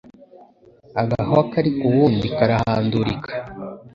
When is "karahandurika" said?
2.37-3.31